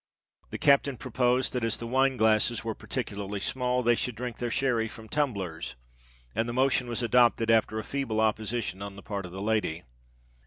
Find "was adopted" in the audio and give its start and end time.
6.89-7.51